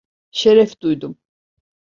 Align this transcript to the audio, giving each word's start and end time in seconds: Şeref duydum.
Şeref 0.31 0.81
duydum. 0.81 1.17